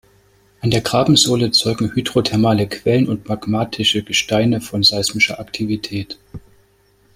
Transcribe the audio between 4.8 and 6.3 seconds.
seismischer Aktivität.